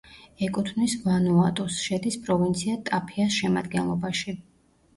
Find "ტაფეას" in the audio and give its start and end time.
2.89-3.39